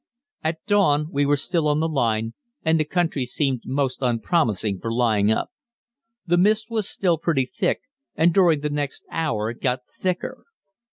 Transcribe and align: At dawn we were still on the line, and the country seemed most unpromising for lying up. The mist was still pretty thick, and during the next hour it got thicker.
At 0.43 0.65
dawn 0.65 1.09
we 1.11 1.27
were 1.27 1.37
still 1.37 1.67
on 1.67 1.79
the 1.79 1.87
line, 1.87 2.33
and 2.65 2.79
the 2.79 2.83
country 2.85 3.23
seemed 3.23 3.61
most 3.67 4.01
unpromising 4.01 4.79
for 4.79 4.91
lying 4.91 5.31
up. 5.31 5.51
The 6.25 6.39
mist 6.39 6.71
was 6.71 6.89
still 6.89 7.19
pretty 7.19 7.45
thick, 7.45 7.81
and 8.15 8.33
during 8.33 8.61
the 8.61 8.71
next 8.71 9.05
hour 9.11 9.51
it 9.51 9.61
got 9.61 9.81
thicker. 9.87 10.45